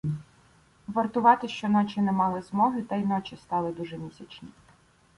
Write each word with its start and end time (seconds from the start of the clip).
Вартувати 0.87 1.47
щоночі 1.47 2.01
не 2.01 2.11
мали 2.11 2.41
змоги, 2.41 2.81
та 2.81 2.95
й 2.95 3.05
ночі 3.05 3.35
стали 3.37 3.71
дуже 3.71 3.97
місячні. 3.97 4.49